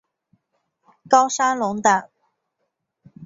[1.07, 2.09] 高山龙胆